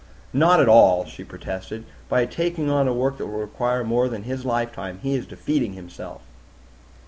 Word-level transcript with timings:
"Not 0.33 0.59
at 0.59 0.67
all!" 0.67 1.05
she 1.05 1.23
protested. 1.23 1.85
"By 2.09 2.25
taking 2.25 2.71
on 2.71 2.87
a 2.87 2.91
work 2.91 3.19
that 3.19 3.27
will 3.27 3.37
require 3.41 3.83
more 3.83 4.05
time 4.05 4.13
than 4.13 4.23
his 4.23 4.45
lifetime, 4.45 4.97
he 5.03 5.13
is 5.13 5.27
defeating 5.27 5.73
himself." 5.73 6.23